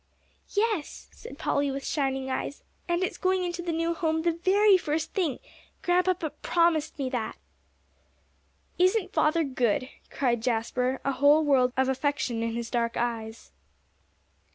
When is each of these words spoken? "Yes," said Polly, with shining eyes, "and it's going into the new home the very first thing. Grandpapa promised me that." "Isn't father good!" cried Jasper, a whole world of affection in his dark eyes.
"Yes," 0.55 1.09
said 1.11 1.37
Polly, 1.37 1.69
with 1.69 1.85
shining 1.85 2.27
eyes, 2.31 2.63
"and 2.89 3.03
it's 3.03 3.19
going 3.19 3.43
into 3.43 3.61
the 3.61 3.71
new 3.71 3.93
home 3.93 4.23
the 4.23 4.31
very 4.31 4.75
first 4.75 5.13
thing. 5.13 5.37
Grandpapa 5.83 6.31
promised 6.41 6.97
me 6.97 7.07
that." 7.11 7.37
"Isn't 8.79 9.13
father 9.13 9.43
good!" 9.43 9.89
cried 10.09 10.41
Jasper, 10.41 10.99
a 11.05 11.11
whole 11.11 11.43
world 11.43 11.71
of 11.77 11.87
affection 11.87 12.41
in 12.41 12.53
his 12.55 12.71
dark 12.71 12.97
eyes. 12.97 13.51